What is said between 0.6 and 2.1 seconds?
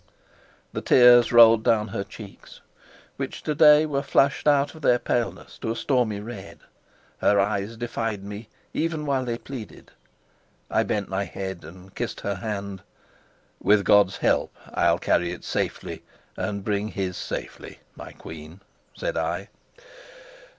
The tears rolled down her